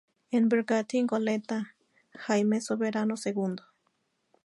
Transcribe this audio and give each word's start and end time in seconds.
El 0.31 0.47
bergantín 0.47 1.05
goleta 1.05 1.75
"jaime 2.15 2.59
Soberano 2.59 3.17
segundo" 3.17 3.65